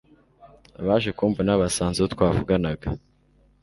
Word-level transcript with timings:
Abaje 0.81 1.09
kumvuna 1.17 1.59
Basanze 1.61 1.97
uwo 1.99 2.09
twavuganaga 2.13 2.87